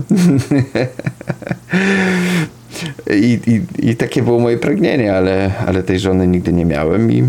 I, 3.10 3.38
i, 3.46 3.90
I 3.90 3.96
takie 3.96 4.22
było 4.22 4.38
moje 4.38 4.58
pragnienie, 4.58 5.16
ale, 5.16 5.52
ale 5.66 5.82
tej 5.82 5.98
żony 5.98 6.26
nigdy 6.26 6.52
nie 6.52 6.64
miałem 6.64 7.12
i 7.12 7.24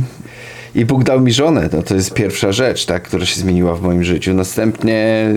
i 0.75 0.85
Bóg 0.85 1.03
dał 1.03 1.21
mi 1.21 1.33
żonę. 1.33 1.69
No, 1.73 1.83
to 1.83 1.95
jest 1.95 2.13
pierwsza 2.13 2.51
rzecz, 2.51 2.85
tak, 2.85 3.03
która 3.03 3.25
się 3.25 3.39
zmieniła 3.39 3.75
w 3.75 3.81
moim 3.81 4.03
życiu. 4.03 4.33
Następnie 4.33 5.27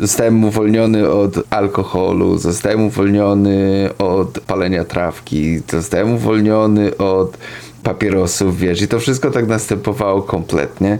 zostałem 0.00 0.44
uwolniony 0.44 1.10
od 1.10 1.34
alkoholu, 1.50 2.38
zostałem 2.38 2.86
uwolniony 2.86 3.90
od 3.98 4.40
palenia 4.40 4.84
trawki, 4.84 5.60
zostałem 5.70 6.14
uwolniony 6.14 6.96
od 6.96 7.38
papierosów, 7.82 8.58
wiesz, 8.58 8.82
i 8.82 8.88
to 8.88 9.00
wszystko 9.00 9.30
tak 9.30 9.46
następowało 9.46 10.22
kompletnie. 10.22 10.98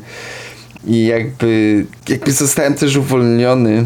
I 0.86 1.06
jakby, 1.06 1.86
jakby 2.08 2.32
zostałem 2.32 2.74
też 2.74 2.96
uwolniony 2.96 3.84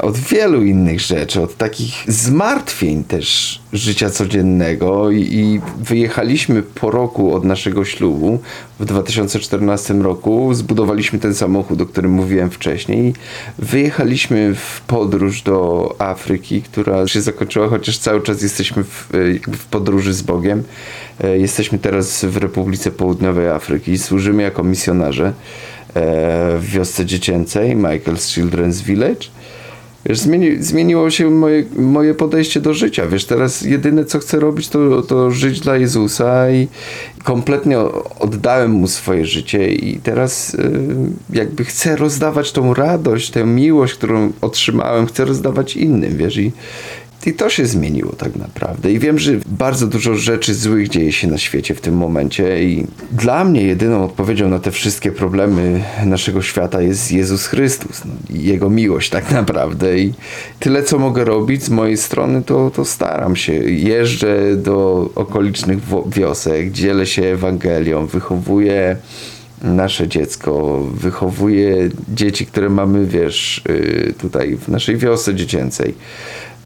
od 0.00 0.18
wielu 0.18 0.64
innych 0.64 1.00
rzeczy, 1.00 1.42
od 1.42 1.56
takich 1.56 2.04
zmartwień 2.08 3.04
też 3.04 3.60
życia 3.72 4.10
codziennego 4.10 5.10
i, 5.10 5.20
i 5.20 5.60
wyjechaliśmy 5.78 6.62
po 6.62 6.90
roku 6.90 7.34
od 7.34 7.44
naszego 7.44 7.84
ślubu 7.84 8.38
w 8.80 8.84
2014 8.84 9.94
roku, 9.94 10.54
zbudowaliśmy 10.54 11.18
ten 11.18 11.34
samochód, 11.34 11.80
o 11.80 11.86
którym 11.86 12.10
mówiłem 12.10 12.50
wcześniej. 12.50 13.14
Wyjechaliśmy 13.58 14.54
w 14.54 14.80
podróż 14.80 15.42
do 15.42 15.88
Afryki, 15.98 16.62
która 16.62 17.08
się 17.08 17.22
zakończyła, 17.22 17.68
chociaż 17.68 17.98
cały 17.98 18.22
czas 18.22 18.42
jesteśmy 18.42 18.84
w, 18.84 19.08
jakby 19.32 19.56
w 19.56 19.64
podróży 19.64 20.14
z 20.14 20.22
Bogiem. 20.22 20.62
E, 21.24 21.38
jesteśmy 21.38 21.78
teraz 21.78 22.24
w 22.24 22.36
Republice 22.36 22.90
Południowej 22.90 23.48
Afryki, 23.48 23.98
służymy 23.98 24.42
jako 24.42 24.64
misjonarze 24.64 25.26
e, 25.26 25.32
w 25.94 26.66
wiosce 26.72 27.06
dziecięcej 27.06 27.76
Michael's 27.76 28.40
Children's 28.40 28.82
Village. 28.82 29.26
Wiesz, 30.06 30.18
zmieni, 30.18 30.62
zmieniło 30.62 31.10
się 31.10 31.30
moje, 31.30 31.64
moje 31.76 32.14
podejście 32.14 32.60
do 32.60 32.74
życia. 32.74 33.06
Wiesz, 33.06 33.24
teraz 33.24 33.62
jedyne 33.62 34.04
co 34.04 34.18
chcę 34.18 34.40
robić 34.40 34.68
to, 34.68 35.02
to 35.02 35.30
żyć 35.30 35.60
dla 35.60 35.76
Jezusa 35.76 36.50
i 36.50 36.68
kompletnie 37.24 37.78
oddałem 38.18 38.70
mu 38.70 38.88
swoje 38.88 39.26
życie 39.26 39.72
i 39.72 39.98
teraz 39.98 40.54
y, 40.54 40.70
jakby 41.30 41.64
chcę 41.64 41.96
rozdawać 41.96 42.52
tą 42.52 42.74
radość, 42.74 43.30
tę 43.30 43.44
miłość, 43.44 43.94
którą 43.94 44.32
otrzymałem, 44.40 45.06
chcę 45.06 45.24
rozdawać 45.24 45.76
innym, 45.76 46.16
wiesz, 46.16 46.36
i, 46.36 46.52
i 47.26 47.32
to 47.32 47.50
się 47.50 47.66
zmieniło 47.66 48.12
tak 48.12 48.36
naprawdę. 48.36 48.92
I 48.92 48.98
wiem, 48.98 49.18
że 49.18 49.32
bardzo 49.46 49.86
dużo 49.86 50.14
rzeczy 50.14 50.54
złych 50.54 50.88
dzieje 50.88 51.12
się 51.12 51.28
na 51.28 51.38
świecie 51.38 51.74
w 51.74 51.80
tym 51.80 51.96
momencie. 51.96 52.64
I 52.64 52.86
dla 53.12 53.44
mnie 53.44 53.62
jedyną 53.62 54.04
odpowiedzią 54.04 54.48
na 54.48 54.58
te 54.58 54.70
wszystkie 54.70 55.12
problemy 55.12 55.84
naszego 56.06 56.42
świata 56.42 56.82
jest 56.82 57.12
Jezus 57.12 57.46
Chrystus. 57.46 58.02
No, 58.04 58.12
Jego 58.30 58.70
miłość 58.70 59.10
tak 59.10 59.30
naprawdę. 59.30 59.98
I 59.98 60.12
tyle, 60.60 60.82
co 60.82 60.98
mogę 60.98 61.24
robić 61.24 61.64
z 61.64 61.70
mojej 61.70 61.96
strony, 61.96 62.42
to, 62.42 62.70
to 62.70 62.84
staram 62.84 63.36
się. 63.36 63.52
Jeżdżę 63.64 64.56
do 64.56 65.10
okolicznych 65.14 65.78
wiosek, 66.06 66.70
dzielę 66.70 67.06
się 67.06 67.22
Ewangelią, 67.22 68.06
wychowuję 68.06 68.96
nasze 69.62 70.08
dziecko, 70.08 70.80
wychowuję 70.94 71.88
dzieci, 72.08 72.46
które 72.46 72.68
mamy, 72.68 73.06
wiesz, 73.06 73.62
y, 73.68 74.14
tutaj 74.18 74.56
w 74.56 74.68
naszej 74.68 74.96
wiosce 74.96 75.34
dziecięcej 75.34 75.94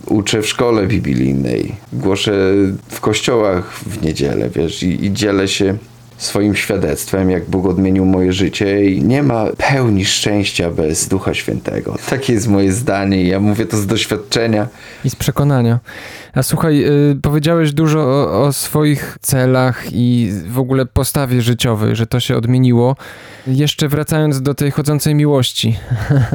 uczę 0.07 0.43
w 0.43 0.49
szkole 0.49 0.87
biblijnej, 0.87 1.75
głoszę 1.93 2.55
w 2.89 3.01
kościołach 3.01 3.73
w 3.73 4.03
niedzielę, 4.03 4.51
wiesz, 4.51 4.83
i, 4.83 5.05
i 5.05 5.13
dzielę 5.13 5.49
się 5.49 5.77
swoim 6.19 6.55
świadectwem, 6.55 7.31
jak 7.31 7.45
Bóg 7.45 7.67
odmienił 7.67 8.05
moje 8.05 8.33
życie 8.33 8.91
i 8.91 9.03
nie 9.03 9.23
ma 9.23 9.45
pełni 9.59 10.05
szczęścia 10.05 10.71
bez 10.71 11.09
Ducha 11.09 11.35
Świętego. 11.35 11.97
Takie 12.11 12.33
jest 12.33 12.49
moje 12.49 12.73
zdanie 12.73 13.23
i 13.23 13.29
ja 13.29 13.41
mówię 13.41 13.67
to 13.67 13.77
z 13.77 13.87
doświadczenia. 13.87 14.69
I 15.05 15.11
z 15.11 15.17
przekonania. 15.17 15.79
A 16.35 16.43
słuchaj, 16.43 16.79
yy, 16.79 17.19
powiedziałeś 17.23 17.73
dużo 17.73 18.01
o, 18.01 18.43
o, 18.43 18.53
swoich 18.53 19.19
celach 19.21 19.85
i 19.93 20.33
w 20.49 20.59
ogóle 20.59 20.87
postawie 20.87 21.43
życiowej, 21.43 21.97
że 21.97 22.07
to 22.07 22.21
się 22.21 22.37
odmieniło. 22.37 22.97
Jeszcze 23.47 23.89
wracając 23.89 24.43
do 24.43 24.55
tej 24.55 24.71
chodzącej 24.71 25.15
miłości. 25.15 25.77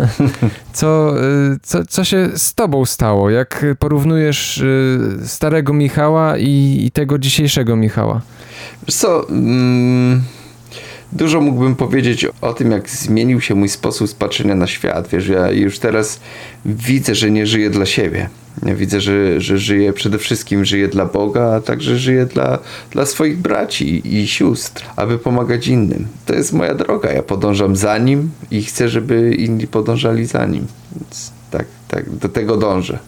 co, 0.74 1.14
yy, 1.50 1.58
co, 1.64 1.86
co 1.86 2.04
się 2.04 2.30
z 2.36 2.54
tobą 2.54 2.86
stało? 2.86 3.30
Jak 3.30 3.66
porównujesz 3.80 4.58
yy, 5.20 5.28
starego 5.28 5.74
Michała 5.74 6.38
i, 6.38 6.84
i 6.86 6.92
tego 6.92 7.18
dzisiejszego 7.18 7.76
Michała? 7.76 8.22
Wiesz 8.88 8.96
co, 8.96 9.30
mm, 9.30 10.22
dużo 11.12 11.42
mógłbym 11.42 11.76
powiedzieć 11.76 12.26
o 12.42 12.54
tym, 12.54 12.72
jak 12.72 12.90
zmienił 12.90 13.42
się 13.42 13.56
mój 13.56 13.70
sposób 13.70 14.16
patrzenia 14.16 14.56
na 14.56 14.68
świat. 14.68 15.08
Wiesz, 15.08 15.28
ja 15.28 15.52
już 15.52 15.80
teraz 15.80 16.20
widzę, 16.66 17.16
że 17.16 17.32
nie 17.32 17.46
żyję 17.46 17.70
dla 17.70 17.86
siebie. 17.86 18.30
Ja 18.66 18.76
widzę, 18.76 19.02
że, 19.02 19.42
że 19.42 19.58
żyję 19.58 19.94
przede 19.94 20.18
wszystkim 20.18 20.66
żyję 20.66 20.88
dla 20.88 21.06
Boga, 21.06 21.54
a 21.56 21.62
także 21.62 21.98
żyję 21.98 22.26
dla, 22.26 22.60
dla 22.92 23.06
swoich 23.06 23.38
braci 23.38 24.18
i 24.18 24.28
sióstr, 24.28 24.84
aby 24.96 25.20
pomagać 25.20 25.68
innym. 25.68 26.08
To 26.26 26.34
jest 26.34 26.54
moja 26.54 26.76
droga. 26.76 27.12
Ja 27.12 27.24
podążam 27.24 27.76
za 27.76 27.98
nim 27.98 28.32
i 28.52 28.64
chcę, 28.64 28.90
żeby 28.90 29.36
inni 29.36 29.68
podążali 29.68 30.26
za 30.26 30.46
nim. 30.46 30.68
Więc 30.96 31.32
tak, 31.52 31.66
tak, 31.88 32.10
do 32.10 32.30
tego 32.30 32.58
dążę. 32.58 33.00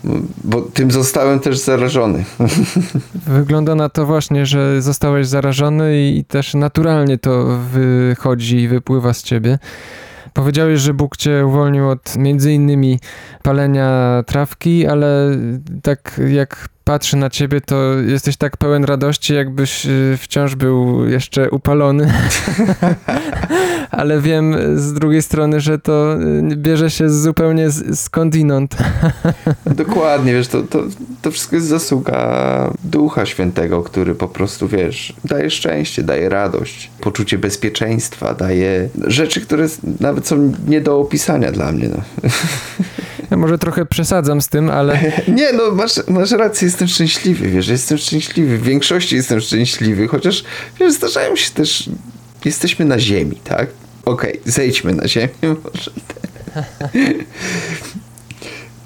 Bo 0.44 0.62
tym 0.62 0.90
zostałem 0.90 1.40
też 1.40 1.58
zarażony. 1.58 2.24
Wygląda 3.26 3.74
na 3.74 3.88
to 3.88 4.06
właśnie, 4.06 4.46
że 4.46 4.82
zostałeś 4.82 5.26
zarażony 5.26 6.10
i 6.10 6.24
też 6.24 6.54
naturalnie 6.54 7.18
to 7.18 7.58
wychodzi 7.72 8.56
i 8.56 8.68
wypływa 8.68 9.12
z 9.14 9.22
ciebie. 9.22 9.58
Powiedziałeś, 10.32 10.80
że 10.80 10.94
Bóg 10.94 11.16
cię 11.16 11.46
uwolnił 11.46 11.88
od 11.88 12.16
między 12.16 12.52
innymi 12.52 12.98
palenia 13.42 14.22
trawki, 14.26 14.86
ale 14.86 15.30
tak 15.82 16.20
jak 16.28 16.68
patrzę 16.84 17.16
na 17.16 17.30
ciebie, 17.30 17.60
to 17.60 17.94
jesteś 18.06 18.36
tak 18.36 18.56
pełen 18.56 18.84
radości, 18.84 19.34
jakbyś 19.34 19.86
y, 19.86 20.18
wciąż 20.20 20.54
był 20.54 21.08
jeszcze 21.08 21.50
upalony. 21.50 22.12
Ale 23.90 24.20
wiem 24.20 24.56
z 24.78 24.92
drugiej 24.92 25.22
strony, 25.22 25.60
że 25.60 25.78
to 25.78 26.16
y, 26.52 26.56
bierze 26.56 26.90
się 26.90 27.10
zupełnie 27.10 27.70
skądinąd. 27.94 28.76
Dokładnie, 29.66 30.32
wiesz, 30.32 30.48
to, 30.48 30.62
to, 30.62 30.82
to 31.22 31.30
wszystko 31.30 31.56
jest 31.56 31.68
zasługa 31.68 32.72
Ducha 32.84 33.26
Świętego, 33.26 33.82
który 33.82 34.14
po 34.14 34.28
prostu, 34.28 34.68
wiesz, 34.68 35.16
daje 35.24 35.50
szczęście, 35.50 36.02
daje 36.02 36.28
radość, 36.28 36.90
poczucie 37.00 37.38
bezpieczeństwa, 37.38 38.34
daje 38.34 38.88
rzeczy, 39.06 39.40
które 39.40 39.66
nawet 40.00 40.26
są 40.26 40.52
nie 40.66 40.80
do 40.80 40.98
opisania 40.98 41.52
dla 41.52 41.72
mnie. 41.72 41.88
No. 41.88 42.02
Może 43.36 43.58
trochę 43.58 43.86
przesadzam 43.86 44.42
z 44.42 44.48
tym, 44.48 44.70
ale... 44.70 44.98
Nie, 45.28 45.52
no 45.52 45.70
masz, 45.70 46.08
masz 46.08 46.30
rację, 46.30 46.66
jestem 46.66 46.88
szczęśliwy, 46.88 47.48
wiesz, 47.48 47.68
jestem 47.68 47.98
szczęśliwy. 47.98 48.58
W 48.58 48.62
większości 48.62 49.16
jestem 49.16 49.40
szczęśliwy, 49.40 50.08
chociaż, 50.08 50.44
wiesz, 50.80 50.92
zdarzają 50.92 51.36
się 51.36 51.50
też... 51.50 51.90
Jesteśmy 52.44 52.84
na 52.84 52.98
ziemi, 52.98 53.36
tak? 53.44 53.66
Okej, 54.04 54.40
okay, 54.40 54.52
zejdźmy 54.52 54.94
na 54.94 55.08
ziemię 55.08 55.28
może. 55.64 55.90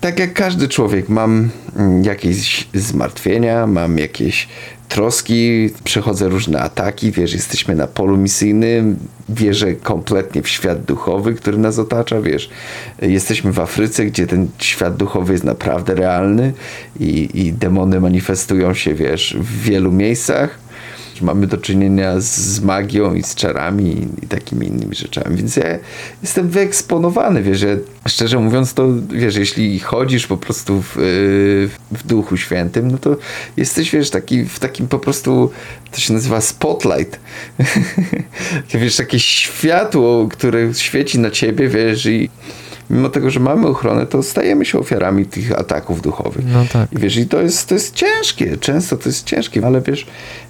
tak 0.01 0.19
jak 0.19 0.33
każdy 0.33 0.69
człowiek, 0.69 1.09
mam 1.09 1.49
mm, 1.77 2.05
jakieś 2.05 2.69
zmartwienia, 2.75 3.67
mam 3.67 3.99
jakieś 3.99 4.49
troski, 4.89 5.71
przechodzę 5.85 6.29
różne 6.29 6.61
ataki, 6.61 7.13
wiesz, 7.13 7.33
jesteśmy 7.33 7.75
na 7.75 7.87
polu 7.87 8.17
misyjnym, 8.17 8.97
wierzę 9.29 9.75
kompletnie 9.75 10.43
w 10.43 10.49
świat 10.49 10.83
duchowy, 10.85 11.35
który 11.35 11.59
nas 11.59 11.79
otacza, 11.79 12.21
wiesz, 12.21 12.51
jesteśmy 13.03 13.53
w 13.53 13.61
Afryce, 13.61 14.05
gdzie 14.07 14.27
ten 14.27 14.49
świat 14.59 14.97
duchowy 14.97 15.33
jest 15.33 15.45
naprawdę 15.45 15.95
realny 15.95 16.53
i, 17.01 17.29
i 17.35 17.53
demony 17.53 18.01
manifestują 18.01 18.75
się, 18.75 18.95
wiesz, 18.95 19.37
w 19.41 19.63
wielu 19.63 19.93
miejscach 19.93 20.66
mamy 21.23 21.47
do 21.47 21.57
czynienia 21.57 22.15
z 22.19 22.61
magią 22.61 23.15
i 23.15 23.23
z 23.23 23.35
czarami 23.35 24.09
i 24.23 24.27
takimi 24.27 24.67
innymi 24.67 24.95
rzeczami, 24.95 25.37
więc 25.37 25.57
ja 25.57 25.79
jestem 26.23 26.49
wyeksponowany, 26.49 27.43
wiesz, 27.43 27.59
że 27.59 27.79
szczerze 28.09 28.39
mówiąc 28.39 28.75
to, 28.75 28.89
wiesz, 29.09 29.37
jeśli 29.37 29.81
chodzisz 29.81 30.27
po 30.27 30.37
prostu 30.37 30.83
w, 30.83 30.97
w 31.93 32.07
Duchu 32.07 32.37
Świętym, 32.37 32.91
no 32.91 32.99
to 32.99 33.17
jesteś, 33.57 33.91
wiesz, 33.91 34.11
taki, 34.11 34.45
w 34.45 34.59
takim 34.59 34.89
po 34.89 34.99
prostu, 34.99 35.51
to 35.93 36.01
się 36.01 36.13
nazywa 36.13 36.41
spotlight, 36.41 37.21
wiesz, 38.75 38.97
takie 38.97 39.21
światło, 39.21 40.29
które 40.29 40.75
świeci 40.75 41.19
na 41.19 41.31
ciebie, 41.31 41.69
wiesz, 41.69 42.07
i 42.07 42.31
mimo 42.91 43.09
tego, 43.09 43.31
że 43.31 43.41
mamy 43.41 43.67
ochronę, 43.67 44.07
to 44.07 44.23
stajemy 44.23 44.65
się 44.65 44.79
ofiarami 44.79 45.27
tych 45.27 45.59
ataków 45.59 46.03
duchowych. 46.03 46.45
No 46.53 46.65
tak. 46.73 46.93
I 46.93 46.99
wiesz, 46.99 47.17
i 47.17 47.27
to 47.27 47.43
jest, 47.43 47.69
to 47.69 47.75
jest 47.75 47.95
ciężkie, 47.95 48.57
często 48.57 48.97
to 48.97 49.09
jest 49.09 49.27
ciężkie, 49.27 49.67
ale 49.67 49.81
wiesz, 49.81 50.07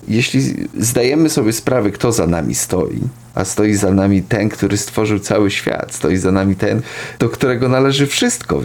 jeśli 0.08 0.54
zdajemy 0.78 1.28
sobie 1.28 1.52
sprawę, 1.52 1.90
kto 1.90 2.12
za 2.12 2.26
nami 2.26 2.54
stoi, 2.54 3.00
a 3.34 3.44
stoi 3.44 3.74
za 3.74 3.90
nami 3.90 4.22
ten, 4.22 4.48
który 4.48 4.76
stworzył 4.76 5.18
cały 5.18 5.50
świat, 5.50 5.94
stoi 5.94 6.16
za 6.16 6.32
nami 6.32 6.56
ten, 6.56 6.82
do 7.18 7.28
którego 7.28 7.68
należy 7.68 8.06
wszystko. 8.06 8.62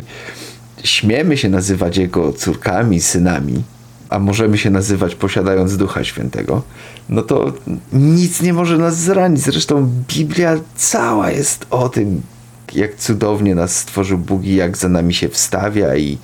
Śmiemy 0.84 1.38
się 1.38 1.49
nazywać 1.49 1.97
Jego 1.97 2.34
córkami, 2.34 3.01
synami, 3.01 3.63
a 4.10 4.19
możemy 4.19 4.57
się 4.57 4.69
nazywać 4.69 5.15
posiadając 5.15 5.77
Ducha 5.77 6.03
Świętego, 6.03 6.62
no 7.10 7.21
to 7.21 7.53
nic 7.93 8.41
nie 8.41 8.53
może 8.53 8.77
nas 8.77 8.97
zranić. 8.97 9.41
Zresztą 9.41 9.89
Biblia 10.07 10.57
cała 10.75 11.31
jest 11.31 11.65
o 11.69 11.89
tym, 11.89 12.21
jak 12.75 12.95
cudownie 12.95 13.55
nas 13.55 13.75
stworzył 13.75 14.17
Bóg 14.17 14.43
i 14.43 14.55
jak 14.55 14.77
za 14.77 14.89
nami 14.89 15.13
się 15.13 15.29
wstawia 15.29 15.95
i 15.95 16.17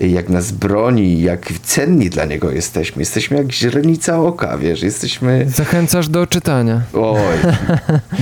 jak 0.00 0.28
nas 0.28 0.52
broni, 0.52 1.22
jak 1.22 1.52
cenni 1.62 2.10
dla 2.10 2.24
Niego 2.24 2.50
jesteśmy. 2.50 3.02
Jesteśmy 3.02 3.36
jak 3.36 3.52
źrenica 3.52 4.20
oka, 4.20 4.58
wiesz, 4.58 4.82
jesteśmy... 4.82 5.46
Zachęcasz 5.48 6.08
do 6.08 6.26
czytania. 6.26 6.80
Oj, 6.92 7.36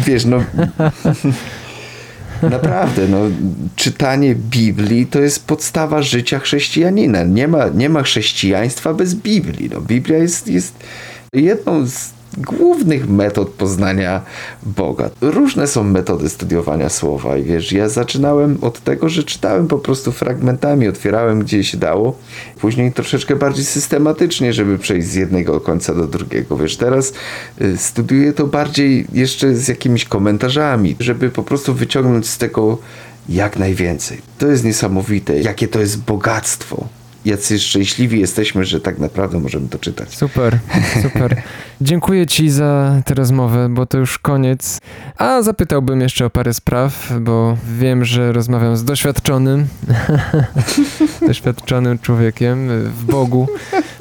wiesz, 0.06 0.24
no... 0.24 0.44
Naprawdę, 2.42 3.08
no, 3.08 3.18
czytanie 3.76 4.34
Biblii 4.34 5.06
to 5.06 5.20
jest 5.20 5.46
podstawa 5.46 6.02
życia 6.02 6.38
chrześcijanina. 6.38 7.22
Nie 7.22 7.48
ma, 7.48 7.68
nie 7.68 7.88
ma 7.88 8.02
chrześcijaństwa 8.02 8.94
bez 8.94 9.14
Biblii. 9.14 9.70
No, 9.74 9.80
Biblia 9.80 10.18
jest, 10.18 10.48
jest 10.48 10.74
jedną 11.32 11.86
z 11.86 12.19
głównych 12.38 13.08
metod 13.08 13.48
poznania 13.48 14.22
Boga. 14.62 15.10
Różne 15.20 15.66
są 15.66 15.84
metody 15.84 16.28
studiowania 16.28 16.88
słowa 16.88 17.36
i 17.36 17.42
wiesz, 17.42 17.72
ja 17.72 17.88
zaczynałem 17.88 18.58
od 18.60 18.80
tego, 18.80 19.08
że 19.08 19.22
czytałem 19.22 19.68
po 19.68 19.78
prostu 19.78 20.12
fragmentami, 20.12 20.88
otwierałem 20.88 21.40
gdzie 21.40 21.64
się 21.64 21.78
dało, 21.78 22.18
później 22.60 22.92
troszeczkę 22.92 23.36
bardziej 23.36 23.64
systematycznie, 23.64 24.52
żeby 24.52 24.78
przejść 24.78 25.08
z 25.08 25.14
jednego 25.14 25.60
końca 25.60 25.94
do 25.94 26.06
drugiego. 26.06 26.56
Wiesz, 26.56 26.76
teraz 26.76 27.12
y, 27.60 27.78
studiuję 27.78 28.32
to 28.32 28.46
bardziej 28.46 29.06
jeszcze 29.12 29.54
z 29.54 29.68
jakimiś 29.68 30.04
komentarzami, 30.04 30.96
żeby 31.00 31.30
po 31.30 31.42
prostu 31.42 31.74
wyciągnąć 31.74 32.28
z 32.28 32.38
tego 32.38 32.78
jak 33.28 33.58
najwięcej. 33.58 34.18
To 34.38 34.46
jest 34.46 34.64
niesamowite, 34.64 35.40
jakie 35.40 35.68
to 35.68 35.80
jest 35.80 36.02
bogactwo 36.02 36.99
jacy 37.24 37.58
szczęśliwi 37.58 38.20
jesteśmy, 38.20 38.64
że 38.64 38.80
tak 38.80 38.98
naprawdę 38.98 39.40
możemy 39.40 39.68
to 39.68 39.78
czytać. 39.78 40.16
Super, 40.16 40.58
super. 41.02 41.42
Dziękuję 41.80 42.26
Ci 42.26 42.50
za 42.50 43.02
tę 43.04 43.14
rozmowę, 43.14 43.68
bo 43.68 43.86
to 43.86 43.98
już 43.98 44.18
koniec. 44.18 44.78
A 45.16 45.42
zapytałbym 45.42 46.00
jeszcze 46.00 46.26
o 46.26 46.30
parę 46.30 46.54
spraw, 46.54 47.12
bo 47.20 47.56
wiem, 47.78 48.04
że 48.04 48.32
rozmawiam 48.32 48.76
z 48.76 48.84
doświadczonym, 48.84 49.66
doświadczonym 51.26 51.98
człowiekiem 51.98 52.68
w 52.84 53.04
Bogu. 53.04 53.48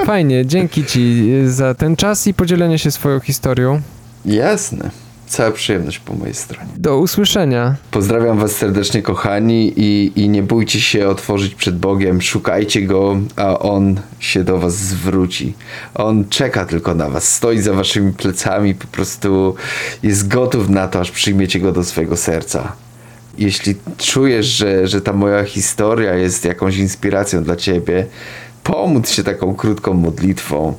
Fajnie, 0.05 0.45
dzięki 0.45 0.85
Ci 0.85 1.31
za 1.45 1.73
ten 1.73 1.95
czas 1.95 2.27
i 2.27 2.33
podzielenie 2.33 2.79
się 2.79 2.91
swoją 2.91 3.19
historią. 3.19 3.81
Jasne. 4.25 5.08
Cała 5.29 5.51
przyjemność 5.51 5.99
po 5.99 6.13
mojej 6.13 6.33
stronie. 6.33 6.69
Do 6.77 6.97
usłyszenia. 6.97 7.75
Pozdrawiam 7.91 8.39
Was 8.39 8.51
serdecznie, 8.51 9.01
kochani, 9.01 9.73
i, 9.75 10.11
i 10.15 10.29
nie 10.29 10.43
bójcie 10.43 10.81
się 10.81 11.07
otworzyć 11.07 11.55
przed 11.55 11.79
Bogiem. 11.79 12.21
Szukajcie 12.21 12.81
Go, 12.81 13.17
a 13.35 13.59
On 13.59 13.99
się 14.19 14.43
do 14.43 14.57
Was 14.57 14.75
zwróci. 14.75 15.53
On 15.95 16.29
czeka 16.29 16.65
tylko 16.65 16.95
na 16.95 17.09
Was, 17.09 17.35
stoi 17.35 17.59
za 17.59 17.73
Waszymi 17.73 18.13
plecami, 18.13 18.75
po 18.75 18.87
prostu 18.87 19.55
jest 20.03 20.27
gotów 20.27 20.69
na 20.69 20.87
to, 20.87 20.99
aż 20.99 21.11
przyjmiecie 21.11 21.59
Go 21.59 21.71
do 21.71 21.83
swojego 21.83 22.17
serca. 22.17 22.71
Jeśli 23.37 23.75
czujesz, 23.97 24.45
że, 24.45 24.87
że 24.87 25.01
ta 25.01 25.13
moja 25.13 25.43
historia 25.43 26.13
jest 26.13 26.45
jakąś 26.45 26.77
inspiracją 26.77 27.43
dla 27.43 27.55
Ciebie, 27.55 28.05
pomóc 28.63 29.09
się 29.09 29.23
taką 29.23 29.55
krótką 29.55 29.93
modlitwą. 29.93 30.73